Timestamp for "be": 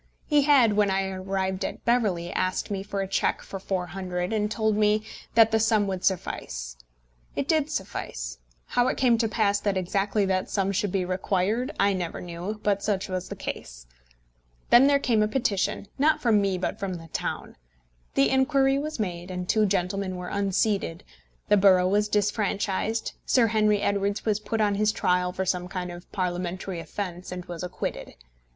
10.91-11.05